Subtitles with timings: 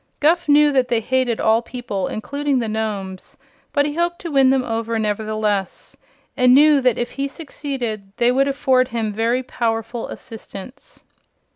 [0.19, 3.37] Guph knew that they hated all people, including the Nomes;
[3.71, 5.95] but he hoped to win them over, nevertheless,
[6.35, 11.03] and knew that if he succeeded they would afford him very powerful assistance.